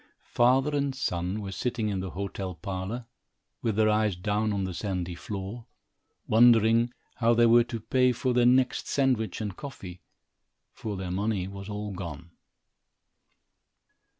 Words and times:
Father 0.33 0.75
and 0.75 0.95
son 0.95 1.41
were 1.43 1.51
sitting 1.51 1.89
in 1.89 1.99
the 1.99 2.09
hotel 2.09 2.55
parlor, 2.55 3.05
with 3.61 3.75
their 3.75 3.87
eyes 3.91 4.15
down 4.15 4.51
on 4.51 4.63
the 4.63 4.73
sandy 4.73 5.13
floor, 5.13 5.67
wondering 6.25 6.91
how 7.17 7.35
they 7.35 7.45
were 7.45 7.63
to 7.65 7.79
pay 7.79 8.11
for 8.11 8.33
their 8.33 8.47
next 8.47 8.87
sandwich 8.87 9.41
and 9.41 9.55
coffee, 9.55 10.01
for 10.73 10.97
their 10.97 11.11
money 11.11 11.47
was 11.47 11.69
all 11.69 11.91
gone. 11.91 12.31